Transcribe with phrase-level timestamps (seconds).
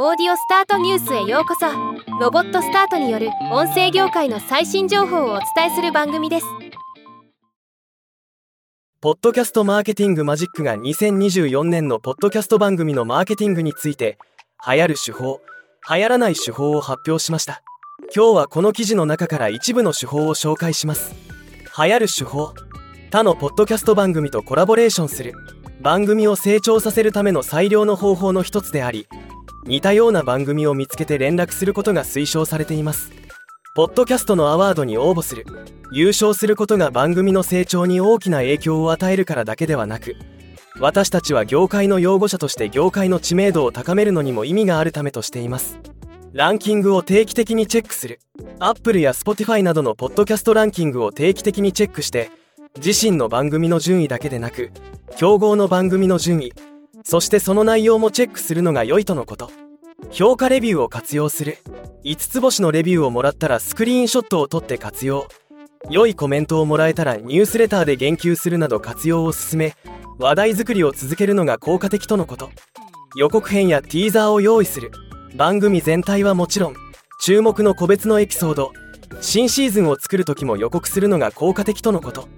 [0.00, 1.66] オーディオスタートニュースへようこそ。
[2.20, 6.46] ロボットスタートによる音声業界の最新情報をお伝えする番組です。
[9.00, 14.18] ポッドキャストマーケティングマジックが2024年のポッドキャスト番組のマーケティングについて
[14.64, 15.40] 流行る手法
[15.90, 17.64] 流行らない手法を発表しました。
[18.14, 21.16] 今日はこの記事の中から一部の手法を紹介します。
[21.76, 22.54] 流行る手法
[23.10, 25.32] 他のポッドキャスト番組とコラボレーションする。
[25.80, 29.08] 番組を成長させるための最良の方法の一つであり
[29.68, 33.12] 似たような番組を見つけて連絡することが推奨されています。
[33.74, 35.44] ポッドキャストのアワードに応募する。
[35.92, 40.16] 優勝することが番組の成長に大きな影響を与えるからだけではなく
[40.80, 45.78] 私たちは業界の擁護者として業界の知名度を高めるのにも意味があるためとしています。
[46.32, 48.20] ランキングを定期的にチェックする。
[48.58, 52.30] Apple や Spotify などのポッドキャストランキングを定期的にチェックして
[52.76, 54.72] 自身の番組の順位だけでなく
[55.16, 56.52] 競合の番組の順位
[57.02, 59.50] そしてその内容もチェックするのが良いとのこと。
[60.10, 61.58] 評価レビューを活用する。
[62.04, 65.28] 5つ星のレビューをもらったらスクリーンショットを撮って活用。
[65.90, 69.76] 良いコメントをもらえたらニュースレターで言及するなど活用を進め
[70.18, 72.50] 話題作りを続けるのが効果的とのこと。
[73.16, 74.90] 予告編やティーザーを用意する。
[75.36, 76.74] 番組全体はもちろん
[77.20, 78.72] 注目の個別のエピソード
[79.20, 82.28] 新シーズンを作る時も予告するのが効果的とのこと。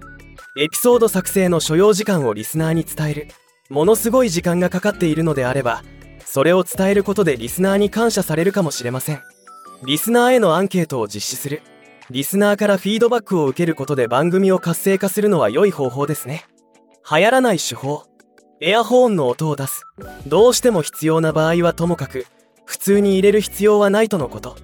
[0.57, 3.27] エピソード作成の所要時間をリスナーに伝える。
[3.69, 5.81] ものすごい時間がかかっているのであれば
[6.33, 9.21] それを伝えることでリスナーに感謝されるかもしれません。
[9.83, 11.61] リスナーへのアンケートを実施する。
[12.09, 16.45] リスナーからフィードバックを受けることで番組を活性化するのは良い方法ですね。
[17.11, 18.05] 流行らない手法。
[18.61, 19.83] エアホーンの音を出す。
[20.25, 22.25] どうしても必要な場合はともかく
[22.63, 24.55] 普通に入れる必要はないとのこと。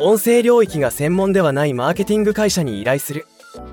[0.00, 3.24] 音声領域が専門ではないマーケティング会社に依頼する。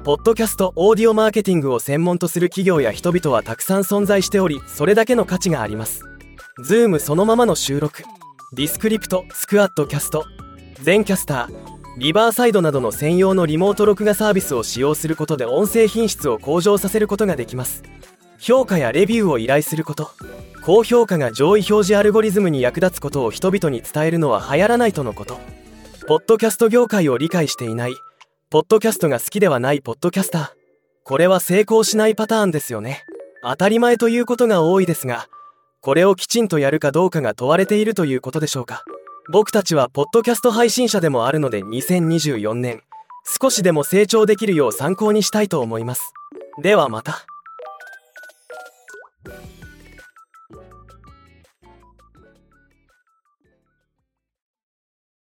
[0.04, 6.11] ポッドキャストオーディオマーケティングを専門とする企業や人々はたくさん存在しておりそれだけの価値があります。
[6.64, 8.04] Zoom そのままの収録。
[8.54, 10.26] Descript、SquadCast。
[10.84, 17.84] Zencastr、Riverside などの専用のリモート録画サービスを使用することで音声品質を向上させることができます。
[18.38, 20.12] 評価やレビューを依頼すること。
[20.64, 25.40] 高評価が上位表示アルゴリズムに役立つことを人々に伝えるのは流行らないとのこと。
[26.08, 27.96] ポッドキャスト業界を理解していない。
[28.52, 29.82] ポッドキャストが好きではない。
[29.82, 30.50] ポッドキャスター。
[31.06, 33.04] これは成功しないパターンですよね。
[33.42, 35.28] 当たり前ということが多いですが
[35.84, 38.84] これをきちんとやるかどうかが問われているということでしょうか。
[39.32, 42.84] 僕たちはポッドキャスト配信者でもあるので2024年
[43.42, 46.14] 少しでも成長できるよう参考にしたいと思います。
[46.62, 47.26] ではまた。